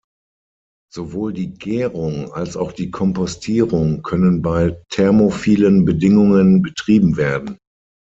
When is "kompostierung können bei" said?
2.89-4.81